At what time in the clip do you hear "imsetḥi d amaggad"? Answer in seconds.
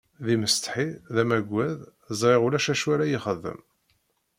0.35-1.79